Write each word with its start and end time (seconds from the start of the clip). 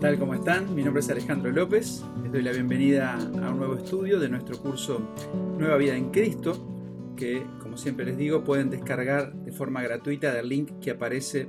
tal? 0.00 0.18
¿Cómo 0.18 0.32
están? 0.32 0.74
Mi 0.74 0.82
nombre 0.82 1.00
es 1.00 1.10
Alejandro 1.10 1.52
López. 1.52 2.02
Les 2.22 2.32
doy 2.32 2.40
la 2.40 2.52
bienvenida 2.52 3.16
a 3.16 3.50
un 3.50 3.58
nuevo 3.58 3.74
estudio 3.74 4.18
de 4.18 4.30
nuestro 4.30 4.58
curso 4.58 5.14
Nueva 5.58 5.76
Vida 5.76 5.94
en 5.94 6.10
Cristo, 6.10 7.14
que 7.18 7.44
como 7.58 7.76
siempre 7.76 8.06
les 8.06 8.16
digo 8.16 8.42
pueden 8.42 8.70
descargar 8.70 9.34
de 9.34 9.52
forma 9.52 9.82
gratuita 9.82 10.32
del 10.32 10.48
link 10.48 10.80
que 10.80 10.92
aparece 10.92 11.48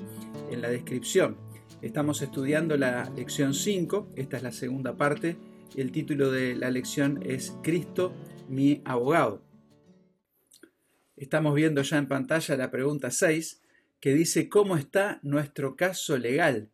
en 0.49 0.61
la 0.61 0.69
descripción. 0.69 1.37
Estamos 1.81 2.21
estudiando 2.21 2.75
la 2.75 3.09
lección 3.15 3.53
5, 3.53 4.11
esta 4.17 4.35
es 4.35 4.43
la 4.43 4.51
segunda 4.51 4.97
parte. 4.97 5.37
El 5.77 5.93
título 5.93 6.29
de 6.29 6.53
la 6.53 6.69
lección 6.71 7.21
es 7.23 7.55
Cristo, 7.63 8.13
mi 8.49 8.81
abogado. 8.83 9.45
Estamos 11.15 11.55
viendo 11.55 11.83
ya 11.83 11.97
en 11.97 12.09
pantalla 12.09 12.57
la 12.57 12.69
pregunta 12.69 13.11
6, 13.11 13.61
que 14.01 14.13
dice 14.13 14.49
¿cómo 14.49 14.75
está 14.75 15.21
nuestro 15.23 15.77
caso 15.77 16.17
legal? 16.17 16.70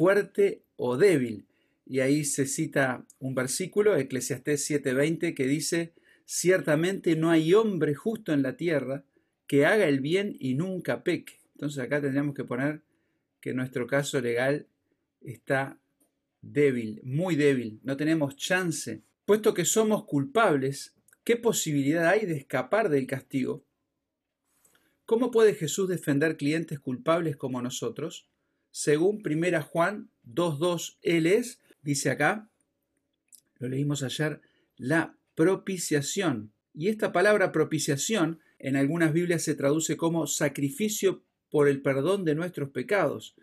¿Fuerte 0.00 0.64
o 0.76 0.96
débil. 0.96 1.46
Y 1.84 2.00
ahí 2.00 2.24
se 2.24 2.46
cita 2.46 3.04
un 3.18 3.34
versículo, 3.34 3.98
Eclesiastés 3.98 4.64
7:20, 4.64 5.34
que 5.34 5.46
dice, 5.46 5.92
ciertamente 6.24 7.16
no 7.16 7.28
hay 7.28 7.52
hombre 7.52 7.94
justo 7.94 8.32
en 8.32 8.40
la 8.40 8.56
tierra 8.56 9.04
que 9.46 9.66
haga 9.66 9.86
el 9.88 10.00
bien 10.00 10.34
y 10.40 10.54
nunca 10.54 11.04
peque. 11.04 11.40
Entonces 11.52 11.84
acá 11.84 12.00
tendríamos 12.00 12.34
que 12.34 12.44
poner 12.44 12.80
que 13.42 13.52
nuestro 13.52 13.86
caso 13.86 14.22
legal 14.22 14.68
está 15.20 15.78
débil, 16.40 17.02
muy 17.04 17.36
débil, 17.36 17.78
no 17.82 17.98
tenemos 17.98 18.36
chance. 18.36 19.02
Puesto 19.26 19.52
que 19.52 19.66
somos 19.66 20.06
culpables, 20.06 20.96
¿qué 21.24 21.36
posibilidad 21.36 22.08
hay 22.08 22.24
de 22.24 22.38
escapar 22.38 22.88
del 22.88 23.06
castigo? 23.06 23.66
¿Cómo 25.04 25.30
puede 25.30 25.52
Jesús 25.52 25.90
defender 25.90 26.38
clientes 26.38 26.80
culpables 26.80 27.36
como 27.36 27.60
nosotros? 27.60 28.29
Según 28.70 29.22
1 29.24 29.62
Juan 29.62 30.10
2.2 30.26 30.96
él 31.02 31.26
es, 31.26 31.60
dice 31.82 32.10
acá, 32.10 32.48
lo 33.58 33.68
leímos 33.68 34.02
ayer, 34.02 34.40
la 34.76 35.16
propiciación. 35.34 36.52
Y 36.74 36.88
esta 36.88 37.12
palabra 37.12 37.52
propiciación 37.52 38.40
en 38.58 38.76
algunas 38.76 39.12
Biblias 39.12 39.42
se 39.42 39.54
traduce 39.54 39.96
como 39.96 40.26
sacrificio 40.26 41.22
por 41.50 41.68
el 41.68 41.82
perdón 41.82 42.24
de 42.24 42.34
nuestros 42.34 42.70
pecados. 42.70 43.34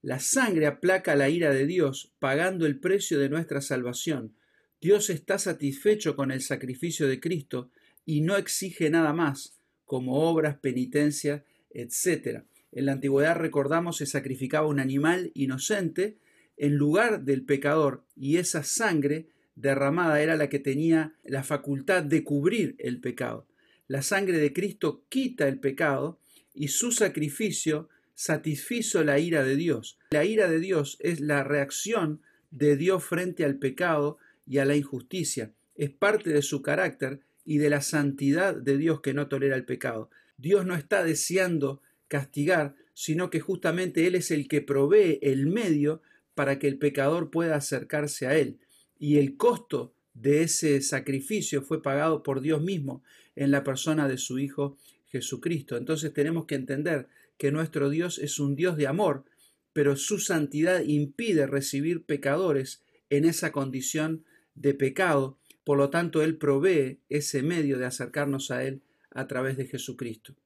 La 0.00 0.18
sangre 0.18 0.66
aplaca 0.66 1.14
la 1.14 1.28
ira 1.28 1.52
de 1.52 1.66
Dios, 1.66 2.12
pagando 2.18 2.66
el 2.66 2.80
precio 2.80 3.18
de 3.18 3.28
nuestra 3.28 3.60
salvación. 3.60 4.34
Dios 4.80 5.10
está 5.10 5.38
satisfecho 5.38 6.16
con 6.16 6.32
el 6.32 6.40
sacrificio 6.40 7.06
de 7.06 7.20
Cristo 7.20 7.70
y 8.04 8.20
no 8.22 8.36
exige 8.36 8.90
nada 8.90 9.12
más, 9.12 9.54
como 9.84 10.28
obras, 10.28 10.58
penitencia, 10.58 11.44
etc. 11.70 12.42
En 12.72 12.86
la 12.86 12.92
antigüedad 12.92 13.36
recordamos 13.36 13.98
se 13.98 14.06
sacrificaba 14.06 14.66
un 14.66 14.80
animal 14.80 15.30
inocente 15.34 16.16
en 16.56 16.76
lugar 16.76 17.22
del 17.22 17.44
pecador 17.44 18.04
y 18.16 18.38
esa 18.38 18.62
sangre 18.62 19.28
derramada 19.54 20.22
era 20.22 20.36
la 20.36 20.48
que 20.48 20.58
tenía 20.58 21.14
la 21.22 21.44
facultad 21.44 22.02
de 22.02 22.24
cubrir 22.24 22.74
el 22.78 23.00
pecado. 23.00 23.46
La 23.88 24.00
sangre 24.00 24.38
de 24.38 24.52
Cristo 24.52 25.04
quita 25.10 25.48
el 25.48 25.60
pecado 25.60 26.18
y 26.54 26.68
su 26.68 26.92
sacrificio 26.92 27.90
satisfizo 28.14 29.04
la 29.04 29.18
ira 29.18 29.44
de 29.44 29.56
Dios. 29.56 29.98
La 30.10 30.24
ira 30.24 30.48
de 30.48 30.60
Dios 30.60 30.96
es 31.00 31.20
la 31.20 31.44
reacción 31.44 32.22
de 32.50 32.76
Dios 32.76 33.04
frente 33.04 33.44
al 33.44 33.58
pecado 33.58 34.18
y 34.46 34.58
a 34.58 34.64
la 34.64 34.76
injusticia. 34.76 35.52
Es 35.74 35.90
parte 35.90 36.30
de 36.30 36.42
su 36.42 36.62
carácter 36.62 37.20
y 37.44 37.58
de 37.58 37.70
la 37.70 37.80
santidad 37.82 38.54
de 38.54 38.78
Dios 38.78 39.00
que 39.00 39.14
no 39.14 39.28
tolera 39.28 39.56
el 39.56 39.64
pecado. 39.64 40.10
Dios 40.36 40.64
no 40.64 40.74
está 40.74 41.04
deseando 41.04 41.82
castigar, 42.12 42.74
sino 42.92 43.30
que 43.30 43.40
justamente 43.40 44.06
Él 44.06 44.16
es 44.16 44.30
el 44.30 44.46
que 44.46 44.60
provee 44.60 45.18
el 45.22 45.46
medio 45.46 46.02
para 46.34 46.58
que 46.58 46.68
el 46.68 46.76
pecador 46.76 47.30
pueda 47.30 47.56
acercarse 47.56 48.26
a 48.26 48.36
Él. 48.36 48.58
Y 48.98 49.16
el 49.16 49.38
costo 49.38 49.94
de 50.12 50.42
ese 50.42 50.82
sacrificio 50.82 51.62
fue 51.62 51.82
pagado 51.82 52.22
por 52.22 52.42
Dios 52.42 52.60
mismo 52.60 53.02
en 53.34 53.50
la 53.50 53.64
persona 53.64 54.08
de 54.08 54.18
su 54.18 54.38
Hijo 54.38 54.76
Jesucristo. 55.06 55.78
Entonces 55.78 56.12
tenemos 56.12 56.44
que 56.44 56.54
entender 56.54 57.08
que 57.38 57.50
nuestro 57.50 57.88
Dios 57.88 58.18
es 58.18 58.38
un 58.38 58.56
Dios 58.56 58.76
de 58.76 58.88
amor, 58.88 59.24
pero 59.72 59.96
su 59.96 60.18
santidad 60.18 60.82
impide 60.82 61.46
recibir 61.46 62.04
pecadores 62.04 62.82
en 63.08 63.24
esa 63.24 63.52
condición 63.52 64.22
de 64.54 64.74
pecado. 64.74 65.38
Por 65.64 65.78
lo 65.78 65.88
tanto, 65.88 66.22
Él 66.22 66.36
provee 66.36 66.98
ese 67.08 67.42
medio 67.42 67.78
de 67.78 67.86
acercarnos 67.86 68.50
a 68.50 68.64
Él 68.64 68.82
a 69.12 69.26
través 69.26 69.56
de 69.56 69.66
Jesucristo 69.66 70.36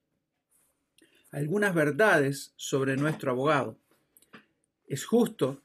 algunas 1.37 1.75
verdades 1.75 2.55
sobre 2.57 2.97
nuestro 2.97 3.31
abogado. 3.31 3.79
Es 4.87 5.05
justo, 5.05 5.63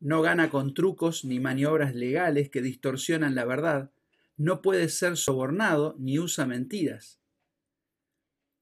no 0.00 0.22
gana 0.22 0.50
con 0.50 0.74
trucos 0.74 1.24
ni 1.24 1.38
maniobras 1.38 1.94
legales 1.94 2.50
que 2.50 2.60
distorsionan 2.60 3.36
la 3.36 3.44
verdad, 3.44 3.92
no 4.36 4.60
puede 4.60 4.88
ser 4.88 5.16
sobornado 5.16 5.94
ni 6.00 6.18
usa 6.18 6.46
mentiras. 6.46 7.20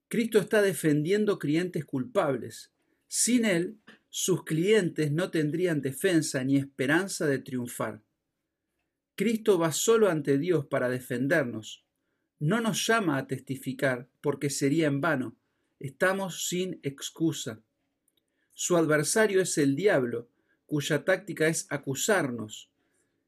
Cristo 0.09 0.37
está 0.37 0.61
defendiendo 0.61 1.39
clientes 1.39 1.85
culpables. 1.85 2.71
Sin 3.07 3.45
él, 3.45 3.79
sus 4.11 4.43
clientes 4.43 5.11
no 5.11 5.31
tendrían 5.31 5.81
defensa 5.81 6.43
ni 6.43 6.57
esperanza 6.57 7.25
de 7.25 7.39
triunfar. 7.39 8.03
Cristo 9.15 9.57
va 9.57 9.71
solo 9.71 10.07
ante 10.07 10.37
Dios 10.37 10.67
para 10.67 10.87
defendernos. 10.87 11.83
No 12.37 12.61
nos 12.61 12.85
llama 12.85 13.17
a 13.17 13.25
testificar 13.25 14.07
porque 14.21 14.51
sería 14.51 14.85
en 14.85 15.01
vano 15.01 15.35
Estamos 15.79 16.47
sin 16.47 16.79
excusa. 16.83 17.59
Su 18.53 18.77
adversario 18.77 19.41
es 19.41 19.57
el 19.57 19.75
diablo, 19.75 20.27
cuya 20.65 21.03
táctica 21.03 21.47
es 21.47 21.67
acusarnos. 21.69 22.69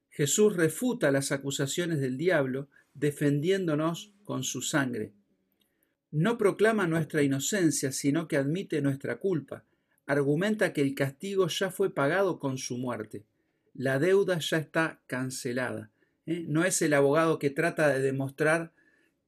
Jesús 0.09 0.55
refuta 0.55 1.11
las 1.11 1.31
acusaciones 1.31 1.99
del 1.99 2.17
diablo 2.17 2.69
defendiéndonos 2.93 4.13
con 4.23 4.43
su 4.43 4.61
sangre. 4.61 5.11
No 6.11 6.37
proclama 6.37 6.87
nuestra 6.87 7.21
inocencia, 7.21 7.91
sino 7.91 8.27
que 8.27 8.37
admite 8.37 8.81
nuestra 8.81 9.17
culpa. 9.17 9.65
Argumenta 10.05 10.71
que 10.71 10.81
el 10.81 10.95
castigo 10.95 11.47
ya 11.47 11.71
fue 11.71 11.93
pagado 11.93 12.39
con 12.39 12.57
su 12.57 12.77
muerte. 12.77 13.25
La 13.73 13.99
deuda 13.99 14.39
ya 14.39 14.57
está 14.57 15.01
cancelada. 15.07 15.91
¿eh? 16.25 16.45
No 16.47 16.63
es 16.63 16.81
el 16.81 16.93
abogado 16.93 17.37
que 17.37 17.49
trata 17.49 17.89
de 17.89 17.99
demostrar 17.99 18.71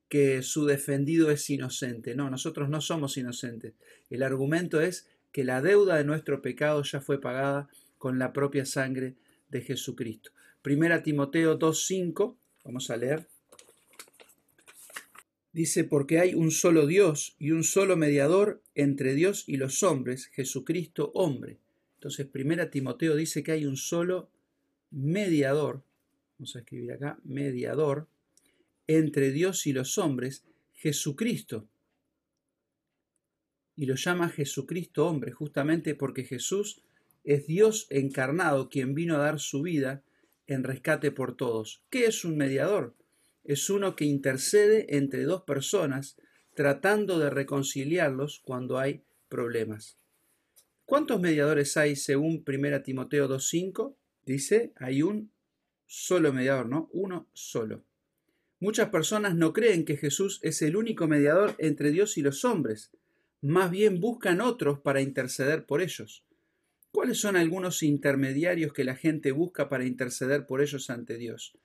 que 0.09 0.41
su 0.41 0.66
defendido 0.66 1.31
es 1.31 1.50
inocente. 1.50 2.16
No, 2.16 2.29
nosotros 2.29 2.69
no 2.69 2.81
somos 2.81 3.18
inocentes. 3.18 3.73
El 4.09 4.23
argumento 4.23 4.81
es 4.81 5.07
que 5.31 5.44
la 5.44 5.62
deuda 5.62 5.97
de 5.97 6.03
nuestro 6.03 6.41
pecado 6.41 6.84
ya 6.84 7.01
fue 7.01 7.19
pagada 7.19 7.69
con 7.97 8.19
la 8.19 8.34
propia 8.34 8.66
sangre 8.66 9.16
de 9.50 9.62
Jesucristo. 9.62 10.31
Primera 10.62 11.03
Timoteo 11.03 11.57
2.5, 11.57 12.35
vamos 12.63 12.90
a 12.90 12.97
leer. 12.97 13.28
Dice, 15.53 15.84
porque 15.84 16.19
hay 16.19 16.35
un 16.35 16.51
solo 16.51 16.85
Dios 16.85 17.35
y 17.40 17.51
un 17.51 17.63
solo 17.63 17.97
mediador 17.97 18.62
entre 18.75 19.16
Dios 19.16 19.44
y 19.47 19.57
los 19.57 19.81
hombres, 19.81 20.28
Jesucristo 20.28 21.12
hombre. 21.16 21.57
Entonces, 21.96 22.28
Primera 22.28 22.69
Timoteo 22.69 23.16
dice 23.16 23.41
que 23.41 23.53
hay 23.53 23.66
un 23.66 23.75
solo 23.75 24.29
mediador, 24.91 25.81
vamos 26.38 26.56
a 26.56 26.59
escribir 26.59 26.91
acá, 26.91 27.19
mediador, 27.23 28.07
entre 28.87 29.31
Dios 29.31 29.67
y 29.67 29.73
los 29.73 29.97
hombres, 29.97 30.43
Jesucristo. 30.73 31.67
Y 33.75 33.85
lo 33.85 33.95
llama 33.95 34.29
Jesucristo 34.29 35.07
hombre, 35.07 35.31
justamente 35.31 35.93
porque 35.93 36.23
Jesús 36.23 36.81
es 37.23 37.45
Dios 37.45 37.87
encarnado 37.89 38.69
quien 38.69 38.95
vino 38.95 39.15
a 39.15 39.19
dar 39.19 39.39
su 39.39 39.61
vida 39.61 40.03
en 40.47 40.63
rescate 40.63 41.11
por 41.11 41.35
todos. 41.35 41.83
¿Qué 41.89 42.05
es 42.05 42.23
un 42.25 42.37
mediador? 42.37 42.95
Es 43.43 43.69
uno 43.69 43.95
que 43.95 44.05
intercede 44.05 44.97
entre 44.97 45.23
dos 45.23 45.43
personas 45.43 46.17
tratando 46.55 47.19
de 47.19 47.29
reconciliarlos 47.29 48.41
cuando 48.43 48.79
hay 48.79 49.03
problemas. 49.29 49.97
¿Cuántos 50.85 51.19
mediadores 51.19 51.75
hay 51.78 51.95
según 51.95 52.43
1 52.47 52.81
Timoteo 52.81 53.28
2.5? 53.28 53.95
Dice, 54.25 54.72
hay 54.78 55.01
un 55.01 55.31
solo 55.85 56.33
mediador, 56.33 56.67
¿no? 56.67 56.90
Uno 56.93 57.29
solo. 57.33 57.83
Muchas 58.59 58.89
personas 58.89 59.35
no 59.35 59.53
creen 59.53 59.85
que 59.85 59.97
Jesús 59.97 60.39
es 60.41 60.61
el 60.61 60.75
único 60.75 61.07
mediador 61.07 61.55
entre 61.59 61.91
Dios 61.91 62.17
y 62.17 62.21
los 62.21 62.43
hombres, 62.43 62.91
más 63.41 63.69
bien 63.69 63.99
buscan 63.99 64.41
otros 64.41 64.79
para 64.79 65.01
interceder 65.01 65.65
por 65.65 65.81
ellos. 65.81 66.25
¿Cuáles 66.91 67.19
son 67.19 67.35
algunos 67.35 67.83
intermediarios 67.83 68.73
que 68.73 68.83
la 68.83 68.95
gente 68.95 69.31
busca 69.31 69.69
para 69.69 69.85
interceder 69.85 70.47
por 70.47 70.61
ellos 70.61 70.89
ante 70.89 71.17
Dios? 71.17 71.55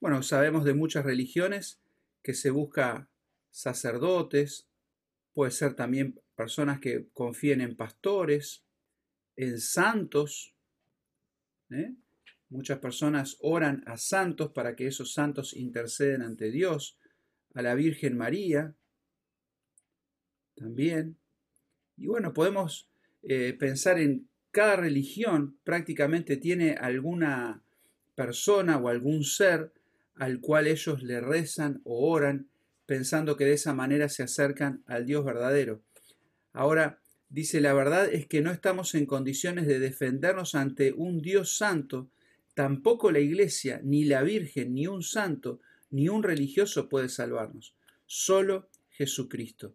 Bueno, 0.00 0.22
sabemos 0.22 0.64
de 0.64 0.72
muchas 0.72 1.04
religiones 1.04 1.80
que 2.22 2.32
se 2.32 2.50
busca 2.50 3.10
sacerdotes, 3.50 4.66
puede 5.34 5.50
ser 5.50 5.74
también 5.74 6.18
personas 6.34 6.80
que 6.80 7.08
confíen 7.12 7.60
en 7.60 7.76
pastores, 7.76 8.64
en 9.36 9.60
santos, 9.60 10.54
¿eh? 11.70 11.94
Muchas 12.54 12.78
personas 12.78 13.36
oran 13.40 13.82
a 13.84 13.96
santos 13.96 14.52
para 14.52 14.76
que 14.76 14.86
esos 14.86 15.12
santos 15.12 15.54
interceden 15.54 16.22
ante 16.22 16.52
Dios, 16.52 16.96
a 17.52 17.62
la 17.62 17.74
Virgen 17.74 18.16
María 18.16 18.76
también. 20.54 21.16
Y 21.96 22.06
bueno, 22.06 22.32
podemos 22.32 22.88
eh, 23.24 23.56
pensar 23.58 23.98
en 23.98 24.28
cada 24.52 24.76
religión 24.76 25.58
prácticamente 25.64 26.36
tiene 26.36 26.74
alguna 26.74 27.60
persona 28.14 28.76
o 28.76 28.88
algún 28.88 29.24
ser 29.24 29.72
al 30.14 30.38
cual 30.38 30.68
ellos 30.68 31.02
le 31.02 31.20
rezan 31.20 31.80
o 31.82 32.08
oran, 32.08 32.46
pensando 32.86 33.36
que 33.36 33.46
de 33.46 33.54
esa 33.54 33.74
manera 33.74 34.08
se 34.08 34.22
acercan 34.22 34.84
al 34.86 35.06
Dios 35.06 35.24
verdadero. 35.24 35.82
Ahora, 36.52 37.00
dice, 37.28 37.60
la 37.60 37.74
verdad 37.74 38.08
es 38.12 38.28
que 38.28 38.42
no 38.42 38.52
estamos 38.52 38.94
en 38.94 39.06
condiciones 39.06 39.66
de 39.66 39.80
defendernos 39.80 40.54
ante 40.54 40.92
un 40.92 41.20
Dios 41.20 41.56
santo, 41.56 42.10
tampoco 42.54 43.10
la 43.10 43.20
iglesia, 43.20 43.80
ni 43.84 44.04
la 44.04 44.22
Virgen, 44.22 44.74
ni 44.74 44.86
un 44.86 45.02
santo, 45.02 45.60
ni 45.90 46.08
un 46.08 46.22
religioso 46.22 46.88
puede 46.88 47.08
salvarnos, 47.08 47.74
solo 48.06 48.68
Jesucristo. 48.90 49.74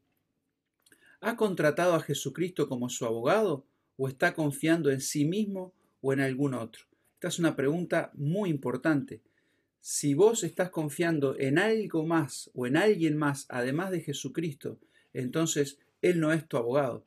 ¿Ha 1.22 1.36
contratado 1.36 1.96
a 1.96 2.02
Jesucristo 2.02 2.70
como 2.70 2.90
su 2.90 3.06
abogado 3.06 3.66
o 3.98 4.08
está 4.08 4.34
confiando 4.34 4.90
en 4.90 5.02
sí 5.02 5.26
mismo 5.26 5.74
o 6.02 6.14
en 6.14 6.22
algún 6.22 6.54
otro? 6.54 6.86
Esta 7.16 7.28
es 7.28 7.40
una 7.40 7.58
pregunta 7.58 8.12
muy 8.14 8.50
importante. 8.50 9.22
Si 9.82 10.14
vos 10.14 10.44
estás 10.44 10.70
confiando 10.70 11.38
en 11.38 11.60
algo 11.60 12.06
más 12.06 12.50
o 12.54 12.66
en 12.66 12.78
alguien 12.78 13.18
más 13.18 13.46
además 13.50 13.92
de 13.92 14.00
Jesucristo, 14.02 14.80
entonces 15.14 15.80
Él 16.02 16.22
no 16.22 16.32
es 16.32 16.48
tu 16.48 16.56
abogado. 16.56 17.06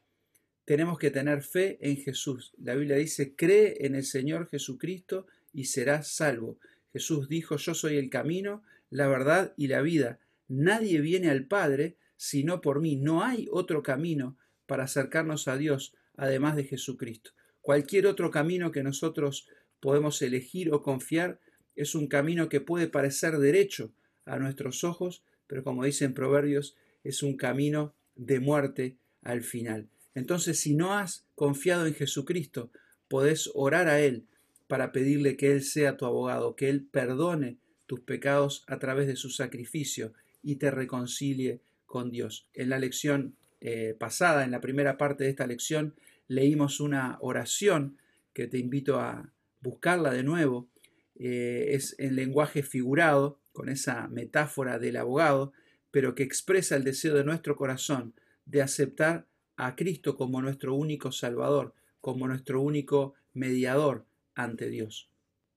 Tenemos 0.66 0.98
que 0.98 1.10
tener 1.10 1.42
fe 1.42 1.78
en 1.80 1.96
Jesús. 1.96 2.52
La 2.62 2.74
Biblia 2.74 2.96
dice, 2.96 3.34
cree 3.34 3.86
en 3.86 3.94
el 3.94 4.04
Señor 4.04 4.48
Jesucristo 4.48 5.26
y 5.52 5.64
serás 5.64 6.08
salvo. 6.08 6.58
Jesús 6.92 7.28
dijo, 7.28 7.56
yo 7.56 7.74
soy 7.74 7.96
el 7.96 8.10
camino, 8.10 8.62
la 8.90 9.08
verdad 9.08 9.54
y 9.56 9.68
la 9.68 9.80
vida. 9.80 10.20
Nadie 10.48 11.00
viene 11.00 11.30
al 11.30 11.46
Padre 11.46 11.96
sino 12.16 12.60
por 12.60 12.80
mí. 12.80 12.96
No 12.96 13.24
hay 13.24 13.48
otro 13.50 13.82
camino 13.82 14.36
para 14.66 14.84
acercarnos 14.84 15.48
a 15.48 15.56
Dios 15.56 15.94
además 16.16 16.54
de 16.54 16.64
Jesucristo. 16.64 17.32
Cualquier 17.60 18.06
otro 18.06 18.30
camino 18.30 18.70
que 18.70 18.84
nosotros 18.84 19.48
podemos 19.80 20.22
elegir 20.22 20.72
o 20.72 20.82
confiar 20.82 21.40
es 21.74 21.94
un 21.94 22.06
camino 22.06 22.48
que 22.48 22.60
puede 22.60 22.86
parecer 22.86 23.38
derecho 23.38 23.92
a 24.24 24.38
nuestros 24.38 24.84
ojos, 24.84 25.24
pero 25.46 25.64
como 25.64 25.84
dicen 25.84 26.14
Proverbios, 26.14 26.76
es 27.02 27.24
un 27.24 27.36
camino 27.36 27.94
de 28.14 28.38
muerte 28.40 28.98
al 29.22 29.42
final. 29.42 29.88
Entonces, 30.14 30.60
si 30.60 30.74
no 30.74 30.94
has 30.94 31.26
confiado 31.34 31.86
en 31.86 31.94
Jesucristo, 31.94 32.70
podés 33.08 33.50
orar 33.54 33.88
a 33.88 34.00
Él 34.00 34.26
para 34.72 34.90
pedirle 34.90 35.36
que 35.36 35.52
Él 35.52 35.62
sea 35.62 35.98
tu 35.98 36.06
abogado, 36.06 36.56
que 36.56 36.70
Él 36.70 36.88
perdone 36.90 37.58
tus 37.84 38.00
pecados 38.00 38.64
a 38.66 38.78
través 38.78 39.06
de 39.06 39.16
su 39.16 39.28
sacrificio 39.28 40.14
y 40.42 40.56
te 40.56 40.70
reconcilie 40.70 41.60
con 41.84 42.10
Dios. 42.10 42.48
En 42.54 42.70
la 42.70 42.78
lección 42.78 43.36
eh, 43.60 43.94
pasada, 44.00 44.44
en 44.44 44.50
la 44.50 44.62
primera 44.62 44.96
parte 44.96 45.24
de 45.24 45.30
esta 45.30 45.46
lección, 45.46 45.94
leímos 46.26 46.80
una 46.80 47.18
oración 47.20 47.98
que 48.32 48.46
te 48.46 48.56
invito 48.56 48.98
a, 48.98 49.30
buscarla 49.60 50.10
de 50.10 50.22
nuevo, 50.22 50.70
eh, 51.16 51.72
es 51.72 51.94
en 51.98 52.16
lenguaje 52.16 52.62
figurado, 52.62 53.40
con 53.52 53.68
esa 53.68 54.08
metáfora 54.08 54.78
del 54.78 54.96
abogado, 54.96 55.52
pero 55.90 56.14
que 56.14 56.22
expresa 56.22 56.76
el 56.76 56.84
deseo 56.84 57.14
de 57.14 57.24
nuestro 57.24 57.56
corazón 57.56 58.14
de 58.46 58.62
aceptar 58.62 59.26
a 59.58 59.76
Cristo 59.76 60.16
como 60.16 60.40
nuestro 60.40 60.74
único 60.74 61.12
Salvador, 61.12 61.74
como 62.00 62.26
nuestro 62.26 62.62
único 62.62 63.12
mediador 63.34 64.06
ante 64.34 64.68
Dios. 64.68 65.10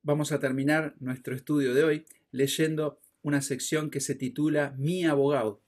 Vamos 0.03 0.31
a 0.31 0.39
terminar 0.39 0.95
nuestro 0.99 1.35
estudio 1.35 1.73
de 1.73 1.83
hoy 1.83 2.05
leyendo 2.31 2.99
una 3.21 3.41
sección 3.41 3.89
que 3.89 4.01
se 4.01 4.15
titula 4.15 4.75
Mi 4.77 5.05
abogado. 5.05 5.61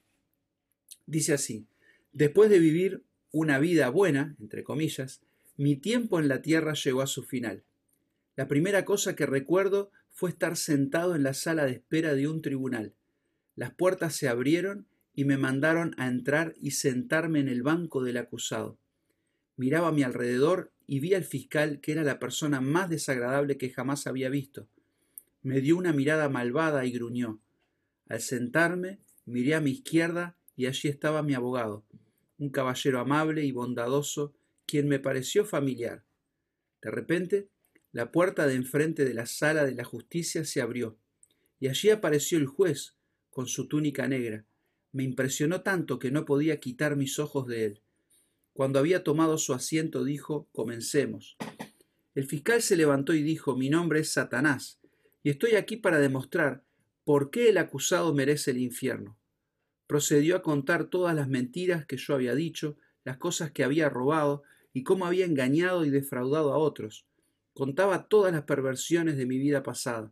Dice 1.05 1.33
así, 1.33 1.65
después 2.11 2.49
de 2.49 2.59
vivir 2.59 3.03
una 3.31 3.59
vida 3.59 3.89
buena, 3.89 4.35
entre 4.39 4.63
comillas, 4.63 5.21
mi 5.55 5.75
tiempo 5.75 6.19
en 6.19 6.27
la 6.27 6.41
tierra 6.41 6.73
llegó 6.73 7.01
a 7.01 7.07
su 7.07 7.23
final. 7.23 7.63
La 8.35 8.47
primera 8.47 8.85
cosa 8.85 9.15
que 9.15 9.25
recuerdo 9.25 9.91
fue 10.11 10.29
estar 10.29 10.55
sentado 10.57 11.15
en 11.15 11.23
la 11.23 11.33
sala 11.33 11.65
de 11.65 11.71
espera 11.71 12.13
de 12.13 12.27
un 12.27 12.41
tribunal. 12.41 12.93
Las 13.55 13.71
puertas 13.73 14.15
se 14.15 14.27
abrieron 14.27 14.87
y 15.15 15.25
me 15.25 15.37
mandaron 15.37 15.95
a 15.97 16.07
entrar 16.07 16.53
y 16.61 16.71
sentarme 16.71 17.39
en 17.39 17.47
el 17.47 17.63
banco 17.63 18.03
del 18.03 18.17
acusado. 18.17 18.77
Miraba 19.55 19.87
a 19.87 19.91
mi 19.91 20.03
alrededor 20.03 20.71
y 20.87 20.99
vi 20.99 21.13
al 21.13 21.25
fiscal 21.25 21.81
que 21.81 21.91
era 21.91 22.03
la 22.03 22.17
persona 22.17 22.61
más 22.61 22.89
desagradable 22.89 23.57
que 23.57 23.69
jamás 23.69 24.07
había 24.07 24.29
visto. 24.29 24.67
Me 25.43 25.61
dio 25.61 25.77
una 25.77 25.93
mirada 25.93 26.29
malvada 26.29 26.85
y 26.85 26.91
gruñó. 26.91 27.41
Al 28.07 28.21
sentarme, 28.21 28.99
miré 29.25 29.53
a 29.55 29.61
mi 29.61 29.71
izquierda 29.71 30.37
y 30.55 30.65
allí 30.65 30.87
estaba 30.87 31.21
mi 31.21 31.33
abogado, 31.33 31.85
un 32.39 32.49
caballero 32.49 32.99
amable 32.99 33.43
y 33.43 33.51
bondadoso, 33.51 34.33
quien 34.65 34.87
me 34.87 34.99
pareció 34.99 35.45
familiar. 35.45 36.03
De 36.81 36.89
repente 36.89 37.49
la 37.91 38.11
puerta 38.11 38.47
de 38.47 38.55
enfrente 38.55 39.05
de 39.05 39.13
la 39.13 39.25
sala 39.25 39.65
de 39.65 39.73
la 39.73 39.83
justicia 39.83 40.45
se 40.45 40.61
abrió, 40.61 40.97
y 41.59 41.67
allí 41.67 41.89
apareció 41.89 42.37
el 42.37 42.45
juez, 42.45 42.95
con 43.29 43.47
su 43.47 43.67
túnica 43.67 44.07
negra. 44.07 44.45
Me 44.91 45.03
impresionó 45.03 45.61
tanto 45.61 45.99
que 45.99 46.11
no 46.11 46.25
podía 46.25 46.59
quitar 46.59 46.95
mis 46.95 47.17
ojos 47.17 47.47
de 47.47 47.65
él. 47.65 47.81
Cuando 48.57 48.79
había 48.79 49.03
tomado 49.03 49.37
su 49.37 49.53
asiento, 49.53 50.03
dijo 50.03 50.49
Comencemos. 50.51 51.37
El 52.15 52.25
fiscal 52.25 52.63
se 52.63 52.75
levantó 52.75 53.13
y 53.13 53.21
dijo 53.21 53.55
Mi 53.55 53.69
nombre 53.69 53.99
es 53.99 54.11
Satanás, 54.11 54.79
y 55.21 55.29
estoy 55.29 55.53
aquí 55.53 55.77
para 55.77 55.99
demostrar 55.99 56.63
por 57.03 57.29
qué 57.29 57.49
el 57.49 57.59
acusado 57.59 58.15
merece 58.15 58.49
el 58.49 58.57
infierno. 58.57 59.15
Procedió 59.85 60.35
a 60.35 60.41
contar 60.41 60.85
todas 60.85 61.15
las 61.15 61.27
mentiras 61.27 61.85
que 61.85 61.97
yo 61.97 62.15
había 62.15 62.33
dicho, 62.33 62.77
las 63.03 63.17
cosas 63.17 63.51
que 63.51 63.63
había 63.63 63.89
robado, 63.89 64.41
y 64.73 64.81
cómo 64.81 65.05
había 65.05 65.25
engañado 65.25 65.85
y 65.85 65.91
defraudado 65.91 66.51
a 66.51 66.57
otros 66.57 67.05
contaba 67.53 68.07
todas 68.07 68.33
las 68.33 68.45
perversiones 68.45 69.17
de 69.17 69.27
mi 69.27 69.37
vida 69.37 69.61
pasada. 69.61 70.11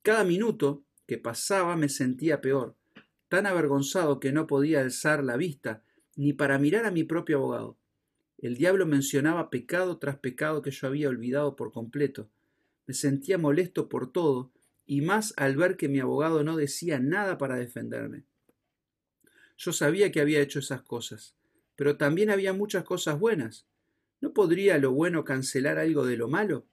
Cada 0.00 0.24
minuto 0.24 0.82
que 1.06 1.18
pasaba 1.18 1.76
me 1.76 1.90
sentía 1.90 2.40
peor, 2.40 2.74
tan 3.28 3.44
avergonzado 3.44 4.18
que 4.18 4.32
no 4.32 4.46
podía 4.46 4.80
alzar 4.80 5.22
la 5.22 5.36
vista 5.36 5.82
ni 6.20 6.34
para 6.34 6.58
mirar 6.58 6.84
a 6.84 6.90
mi 6.90 7.02
propio 7.02 7.38
abogado. 7.38 7.78
El 8.36 8.58
diablo 8.58 8.84
mencionaba 8.84 9.48
pecado 9.48 9.96
tras 9.96 10.18
pecado 10.18 10.60
que 10.60 10.70
yo 10.70 10.86
había 10.86 11.08
olvidado 11.08 11.56
por 11.56 11.72
completo. 11.72 12.28
Me 12.86 12.92
sentía 12.92 13.38
molesto 13.38 13.88
por 13.88 14.12
todo, 14.12 14.50
y 14.84 15.00
más 15.00 15.32
al 15.38 15.56
ver 15.56 15.78
que 15.78 15.88
mi 15.88 15.98
abogado 15.98 16.44
no 16.44 16.58
decía 16.58 17.00
nada 17.00 17.38
para 17.38 17.56
defenderme. 17.56 18.24
Yo 19.56 19.72
sabía 19.72 20.12
que 20.12 20.20
había 20.20 20.42
hecho 20.42 20.58
esas 20.58 20.82
cosas, 20.82 21.34
pero 21.74 21.96
también 21.96 22.28
había 22.28 22.52
muchas 22.52 22.84
cosas 22.84 23.18
buenas. 23.18 23.64
¿No 24.20 24.34
podría 24.34 24.76
lo 24.76 24.92
bueno 24.92 25.24
cancelar 25.24 25.78
algo 25.78 26.04
de 26.04 26.18
lo 26.18 26.28
malo? 26.28 26.66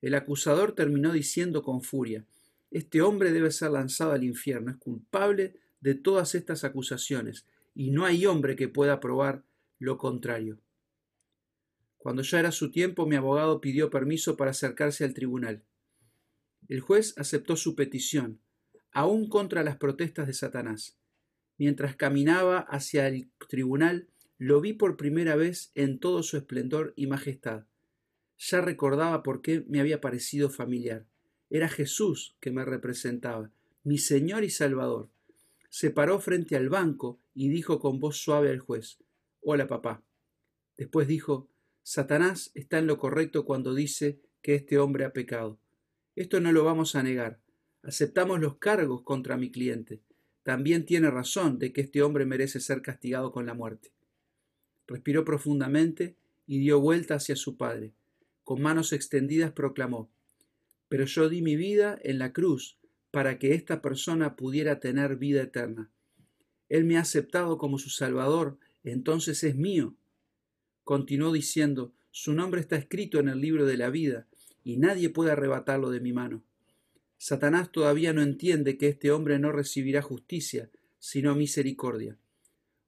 El 0.00 0.14
acusador 0.14 0.76
terminó 0.76 1.12
diciendo 1.12 1.64
con 1.64 1.82
furia, 1.82 2.24
Este 2.70 3.02
hombre 3.02 3.32
debe 3.32 3.50
ser 3.50 3.72
lanzado 3.72 4.12
al 4.12 4.22
infierno, 4.22 4.70
es 4.70 4.76
culpable 4.76 5.56
de 5.80 5.96
todas 5.96 6.36
estas 6.36 6.62
acusaciones, 6.62 7.46
y 7.74 7.90
no 7.90 8.04
hay 8.04 8.26
hombre 8.26 8.56
que 8.56 8.68
pueda 8.68 9.00
probar 9.00 9.44
lo 9.78 9.98
contrario. 9.98 10.60
Cuando 11.96 12.22
ya 12.22 12.40
era 12.40 12.52
su 12.52 12.70
tiempo, 12.70 13.06
mi 13.06 13.16
abogado 13.16 13.60
pidió 13.60 13.90
permiso 13.90 14.36
para 14.36 14.52
acercarse 14.52 15.04
al 15.04 15.14
tribunal. 15.14 15.64
El 16.68 16.80
juez 16.80 17.14
aceptó 17.18 17.56
su 17.56 17.74
petición, 17.74 18.40
aún 18.92 19.28
contra 19.28 19.62
las 19.62 19.76
protestas 19.76 20.26
de 20.26 20.32
Satanás. 20.32 20.96
Mientras 21.58 21.96
caminaba 21.96 22.60
hacia 22.60 23.06
el 23.06 23.30
tribunal, 23.48 24.08
lo 24.38 24.62
vi 24.62 24.72
por 24.72 24.96
primera 24.96 25.36
vez 25.36 25.72
en 25.74 25.98
todo 25.98 26.22
su 26.22 26.38
esplendor 26.38 26.94
y 26.96 27.06
majestad. 27.06 27.66
Ya 28.38 28.62
recordaba 28.62 29.22
por 29.22 29.42
qué 29.42 29.64
me 29.68 29.80
había 29.80 30.00
parecido 30.00 30.48
familiar. 30.48 31.04
Era 31.50 31.68
Jesús 31.68 32.34
que 32.40 32.50
me 32.50 32.64
representaba, 32.64 33.50
mi 33.84 33.98
Señor 33.98 34.44
y 34.44 34.48
Salvador. 34.48 35.10
Se 35.70 35.92
paró 35.92 36.18
frente 36.18 36.56
al 36.56 36.68
banco 36.68 37.20
y 37.32 37.48
dijo 37.48 37.78
con 37.78 38.00
voz 38.00 38.16
suave 38.18 38.50
al 38.50 38.58
juez, 38.58 38.98
Hola 39.40 39.68
papá. 39.68 40.02
Después 40.76 41.06
dijo, 41.06 41.48
Satanás 41.82 42.50
está 42.54 42.78
en 42.78 42.88
lo 42.88 42.98
correcto 42.98 43.44
cuando 43.44 43.72
dice 43.72 44.20
que 44.42 44.56
este 44.56 44.78
hombre 44.78 45.04
ha 45.04 45.12
pecado. 45.12 45.60
Esto 46.16 46.40
no 46.40 46.50
lo 46.50 46.64
vamos 46.64 46.96
a 46.96 47.04
negar. 47.04 47.40
Aceptamos 47.82 48.40
los 48.40 48.58
cargos 48.58 49.02
contra 49.02 49.36
mi 49.36 49.52
cliente. 49.52 50.02
También 50.42 50.84
tiene 50.84 51.08
razón 51.08 51.60
de 51.60 51.72
que 51.72 51.82
este 51.82 52.02
hombre 52.02 52.26
merece 52.26 52.58
ser 52.58 52.82
castigado 52.82 53.30
con 53.30 53.46
la 53.46 53.54
muerte. 53.54 53.92
Respiró 54.88 55.24
profundamente 55.24 56.16
y 56.48 56.58
dio 56.58 56.80
vuelta 56.80 57.14
hacia 57.14 57.36
su 57.36 57.56
padre. 57.56 57.92
Con 58.42 58.60
manos 58.60 58.92
extendidas 58.92 59.52
proclamó, 59.52 60.10
Pero 60.88 61.04
yo 61.04 61.28
di 61.28 61.42
mi 61.42 61.54
vida 61.54 61.96
en 62.02 62.18
la 62.18 62.32
cruz 62.32 62.79
para 63.10 63.38
que 63.38 63.54
esta 63.54 63.82
persona 63.82 64.36
pudiera 64.36 64.80
tener 64.80 65.16
vida 65.16 65.42
eterna. 65.42 65.90
Él 66.68 66.84
me 66.84 66.96
ha 66.96 67.00
aceptado 67.00 67.58
como 67.58 67.78
su 67.78 67.90
Salvador, 67.90 68.58
entonces 68.84 69.42
es 69.44 69.56
mío. 69.56 69.94
Continuó 70.84 71.32
diciendo, 71.32 71.92
Su 72.10 72.32
nombre 72.32 72.60
está 72.60 72.76
escrito 72.76 73.18
en 73.18 73.28
el 73.28 73.40
libro 73.40 73.66
de 73.66 73.76
la 73.76 73.90
vida, 73.90 74.26
y 74.62 74.76
nadie 74.76 75.10
puede 75.10 75.32
arrebatarlo 75.32 75.90
de 75.90 76.00
mi 76.00 76.12
mano. 76.12 76.42
Satanás 77.18 77.70
todavía 77.70 78.12
no 78.12 78.22
entiende 78.22 78.78
que 78.78 78.88
este 78.88 79.10
hombre 79.10 79.38
no 79.38 79.52
recibirá 79.52 80.00
justicia, 80.00 80.70
sino 80.98 81.34
misericordia. 81.34 82.16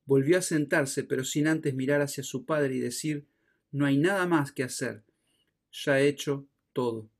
Volvió 0.04 0.38
a 0.38 0.42
sentarse, 0.42 1.04
pero 1.04 1.24
sin 1.24 1.46
antes 1.46 1.74
mirar 1.74 2.00
hacia 2.00 2.24
su 2.24 2.44
padre 2.44 2.76
y 2.76 2.80
decir, 2.80 3.26
no 3.70 3.86
hay 3.86 3.98
nada 3.98 4.26
más 4.26 4.52
que 4.52 4.62
hacer. 4.62 5.02
Ya 5.72 6.00
he 6.00 6.08
hecho 6.08 6.46
todo. 6.72 7.11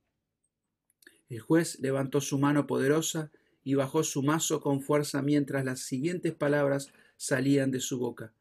El 1.33 1.41
juez 1.41 1.81
levantó 1.81 2.21
su 2.21 2.39
mano 2.39 2.67
poderosa 2.67 3.33
y 3.65 3.73
bajó 3.73 4.05
su 4.05 4.23
mazo 4.23 4.61
con 4.61 4.83
fuerza 4.83 5.23
mientras 5.23 5.65
las 5.65 5.81
siguientes 5.81 6.35
palabras 6.35 6.93
salían 7.17 7.71
de 7.71 7.81
su 7.81 7.99
boca. 7.99 8.35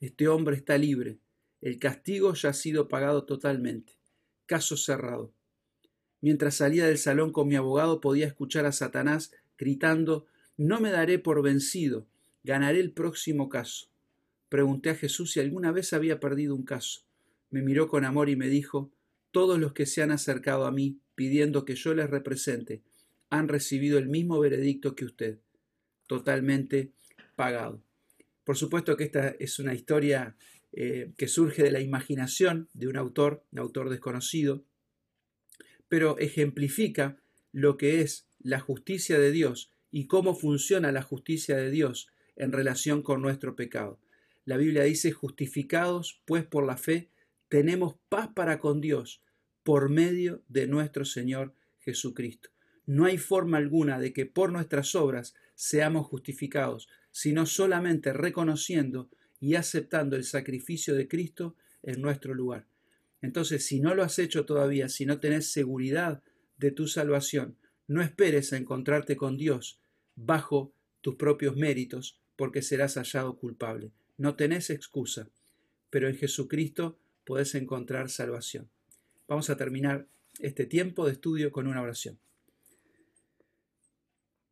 Este 0.00 0.28
hombre 0.28 0.54
está 0.54 0.76
libre. 0.76 1.18
El 1.62 1.78
castigo 1.78 2.34
ya 2.34 2.50
ha 2.50 2.52
sido 2.52 2.88
pagado 2.88 3.24
totalmente. 3.24 3.94
Caso 4.44 4.76
cerrado. 4.76 5.32
Mientras 6.20 6.56
salía 6.56 6.86
del 6.86 6.98
salón 6.98 7.32
con 7.32 7.48
mi 7.48 7.56
abogado 7.56 8.02
podía 8.02 8.26
escuchar 8.26 8.66
a 8.66 8.72
Satanás 8.72 9.32
gritando 9.56 10.26
No 10.58 10.78
me 10.78 10.90
daré 10.90 11.18
por 11.18 11.40
vencido, 11.40 12.06
ganaré 12.44 12.80
el 12.80 12.92
próximo 12.92 13.48
caso. 13.48 13.86
Pregunté 14.50 14.90
a 14.90 14.94
Jesús 14.94 15.32
si 15.32 15.40
alguna 15.40 15.72
vez 15.72 15.94
había 15.94 16.20
perdido 16.20 16.54
un 16.54 16.64
caso. 16.64 17.00
Me 17.48 17.62
miró 17.62 17.88
con 17.88 18.04
amor 18.04 18.28
y 18.28 18.36
me 18.36 18.48
dijo 18.48 18.90
Todos 19.36 19.58
los 19.58 19.74
que 19.74 19.84
se 19.84 20.00
han 20.00 20.12
acercado 20.12 20.64
a 20.64 20.72
mí 20.72 20.98
pidiendo 21.14 21.66
que 21.66 21.74
yo 21.74 21.92
les 21.92 22.08
represente 22.08 22.80
han 23.28 23.48
recibido 23.48 23.98
el 23.98 24.08
mismo 24.08 24.40
veredicto 24.40 24.96
que 24.96 25.04
usted, 25.04 25.40
totalmente 26.06 26.92
pagado. 27.34 27.82
Por 28.44 28.56
supuesto 28.56 28.96
que 28.96 29.04
esta 29.04 29.36
es 29.38 29.58
una 29.58 29.74
historia 29.74 30.38
eh, 30.72 31.12
que 31.18 31.28
surge 31.28 31.62
de 31.62 31.70
la 31.70 31.80
imaginación 31.80 32.70
de 32.72 32.88
un 32.88 32.96
autor, 32.96 33.44
un 33.52 33.58
autor 33.58 33.90
desconocido, 33.90 34.64
pero 35.86 36.16
ejemplifica 36.16 37.18
lo 37.52 37.76
que 37.76 38.00
es 38.00 38.26
la 38.38 38.60
justicia 38.60 39.18
de 39.18 39.32
Dios 39.32 39.70
y 39.90 40.06
cómo 40.06 40.34
funciona 40.34 40.92
la 40.92 41.02
justicia 41.02 41.58
de 41.58 41.70
Dios 41.70 42.08
en 42.36 42.52
relación 42.52 43.02
con 43.02 43.20
nuestro 43.20 43.54
pecado. 43.54 44.00
La 44.46 44.56
Biblia 44.56 44.84
dice, 44.84 45.12
justificados 45.12 46.22
pues 46.24 46.46
por 46.46 46.64
la 46.64 46.78
fe, 46.78 47.10
tenemos 47.50 47.96
paz 48.08 48.30
para 48.34 48.60
con 48.60 48.80
Dios 48.80 49.20
por 49.66 49.90
medio 49.90 50.44
de 50.48 50.68
nuestro 50.68 51.04
Señor 51.04 51.52
Jesucristo. 51.80 52.50
No 52.86 53.04
hay 53.04 53.18
forma 53.18 53.56
alguna 53.56 53.98
de 53.98 54.12
que 54.12 54.24
por 54.24 54.52
nuestras 54.52 54.94
obras 54.94 55.34
seamos 55.56 56.06
justificados, 56.06 56.88
sino 57.10 57.46
solamente 57.46 58.12
reconociendo 58.12 59.10
y 59.40 59.56
aceptando 59.56 60.14
el 60.14 60.22
sacrificio 60.22 60.94
de 60.94 61.08
Cristo 61.08 61.56
en 61.82 62.00
nuestro 62.00 62.32
lugar. 62.32 62.68
Entonces, 63.20 63.66
si 63.66 63.80
no 63.80 63.96
lo 63.96 64.04
has 64.04 64.20
hecho 64.20 64.46
todavía, 64.46 64.88
si 64.88 65.04
no 65.04 65.18
tenés 65.18 65.50
seguridad 65.50 66.22
de 66.58 66.70
tu 66.70 66.86
salvación, 66.86 67.56
no 67.88 68.02
esperes 68.02 68.52
a 68.52 68.58
encontrarte 68.58 69.16
con 69.16 69.36
Dios 69.36 69.80
bajo 70.14 70.72
tus 71.00 71.16
propios 71.16 71.56
méritos, 71.56 72.20
porque 72.36 72.62
serás 72.62 72.94
hallado 72.94 73.36
culpable. 73.36 73.90
No 74.16 74.36
tenés 74.36 74.70
excusa, 74.70 75.28
pero 75.90 76.08
en 76.08 76.14
Jesucristo 76.14 77.00
podés 77.24 77.56
encontrar 77.56 78.10
salvación. 78.10 78.70
Vamos 79.28 79.50
a 79.50 79.56
terminar 79.56 80.06
este 80.38 80.66
tiempo 80.66 81.04
de 81.04 81.12
estudio 81.12 81.50
con 81.50 81.66
una 81.66 81.82
oración. 81.82 82.16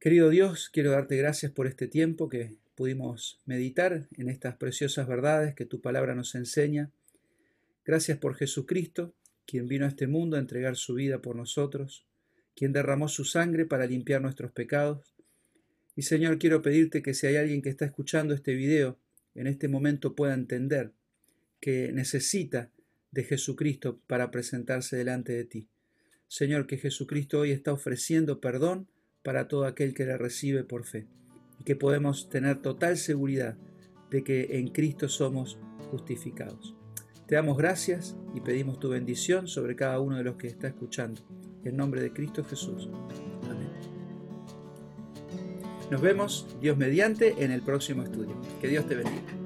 Querido 0.01 0.31
Dios, 0.31 0.69
quiero 0.69 0.91
darte 0.91 1.17
gracias 1.17 1.53
por 1.53 1.69
este 1.69 1.87
tiempo 1.87 2.29
que 2.29 2.57
pudimos 2.75 3.39
meditar 3.47 4.09
en 4.17 4.29
estas 4.29 4.57
preciosas 4.57 5.07
verdades 5.07 5.55
que 5.55 5.65
tu 5.65 5.81
palabra 5.81 6.17
nos 6.17 6.35
enseña. 6.35 6.91
Gracias 7.85 8.19
por 8.19 8.35
Jesucristo, 8.35 9.15
quien 9.47 9.69
vino 9.69 9.85
a 9.85 9.89
este 9.89 10.09
mundo 10.09 10.37
a 10.37 10.41
entregar 10.41 10.75
su 10.75 10.95
vida 10.95 11.23
por 11.23 11.37
nosotros, 11.37 12.05
quien 12.57 12.73
derramó 12.73 13.07
su 13.07 13.25
sangre 13.25 13.67
para 13.67 13.87
limpiar 13.87 14.23
nuestros 14.23 14.51
pecados. 14.51 15.15
Y 15.95 16.03
Señor, 16.03 16.41
quiero 16.41 16.63
pedirte 16.63 17.01
que 17.01 17.15
si 17.15 17.29
hay 17.29 17.37
alguien 17.37 17.63
que 17.63 17.69
está 17.69 17.85
escuchando 17.85 18.35
este 18.35 18.55
video, 18.55 18.99
en 19.37 19.47
este 19.47 19.69
momento 19.69 20.17
pueda 20.17 20.35
entender 20.35 20.91
que 21.61 21.93
necesita 21.93 22.71
de 23.15 23.25
Jesucristo 23.25 24.01
para 24.07 24.31
presentarse 24.31 24.97
delante 24.97 25.33
de 25.33 25.45
ti. 25.45 25.69
Señor, 26.27 26.67
que 26.67 26.77
Jesucristo 26.77 27.41
hoy 27.41 27.53
está 27.53 27.73
ofreciendo 27.73 28.41
perdón 28.41 28.89
para 29.23 29.47
todo 29.47 29.65
aquel 29.65 29.95
que 29.95 30.05
le 30.05 30.19
recibe 30.19 30.65
por 30.65 30.85
fe 30.85 31.07
y 31.61 31.65
que 31.65 31.77
podemos 31.77 32.29
tener 32.29 32.61
total 32.61 32.97
seguridad 32.97 33.57
de 34.11 34.25
que 34.25 34.59
en 34.59 34.69
Cristo 34.69 35.09
somos 35.09 35.59
justificados. 35.91 36.75
Te 37.27 37.37
damos 37.37 37.57
gracias 37.57 38.17
y 38.35 38.41
pedimos 38.41 38.81
tu 38.81 38.91
bendición 38.91 39.47
sobre 39.47 39.77
cada 39.77 40.01
uno 40.01 40.17
de 40.17 40.25
los 40.25 40.37
que 40.37 40.49
está 40.49 40.67
escuchando. 40.67 41.23
En 41.65 41.77
nombre 41.77 42.03
de 42.03 42.13
Cristo 42.13 42.45
Jesús. 42.45 42.91
Amén. 43.45 43.71
Nos 45.91 46.01
vemos, 46.01 46.49
Dios 46.61 46.77
mediante, 46.77 47.45
en 47.45 47.53
el 47.53 47.63
próximo 47.63 48.03
estudio. 48.03 48.39
Que 48.61 48.69
Dios 48.69 48.87
te 48.87 48.97
bendiga. 48.97 49.44